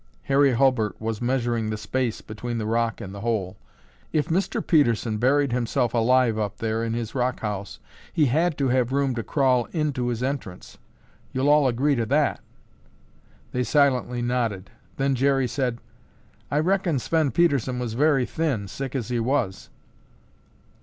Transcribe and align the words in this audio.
Harry 0.23 0.53
Hulbert 0.53 0.99
was 0.99 1.21
measuring 1.21 1.69
the 1.69 1.77
space 1.77 2.21
between 2.21 2.57
the 2.57 2.65
rock 2.65 2.99
and 2.99 3.13
the 3.13 3.21
hole. 3.21 3.55
"If 4.11 4.29
Mr. 4.29 4.65
Pedersen 4.65 5.19
buried 5.19 5.51
himself 5.51 5.93
alive 5.93 6.39
up 6.39 6.57
there 6.57 6.83
in 6.83 6.93
his 6.93 7.13
rock 7.13 7.41
house, 7.41 7.77
he 8.11 8.25
had 8.25 8.57
to 8.57 8.69
have 8.69 8.91
room 8.91 9.13
to 9.13 9.21
crawl 9.21 9.65
into 9.73 10.07
his 10.07 10.23
entrance. 10.23 10.79
You'll 11.33 11.49
all 11.49 11.67
agree 11.67 11.93
to 11.97 12.07
that." 12.07 12.41
They 13.51 13.63
silently 13.63 14.23
nodded, 14.23 14.71
then 14.97 15.13
Jerry 15.13 15.47
said, 15.47 15.77
"I 16.49 16.57
reckon 16.61 16.97
Sven 16.97 17.29
Pedersen 17.29 17.77
was 17.77 17.93
very 17.93 18.25
thin, 18.25 18.67
sick 18.67 18.95
as 18.95 19.09
he 19.09 19.19
was." 19.19 19.69